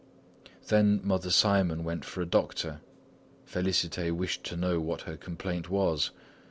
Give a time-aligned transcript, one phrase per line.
[0.69, 2.81] Then Mother Simon went for a doctor.
[3.47, 6.09] Félicité wished to know what her complaint was.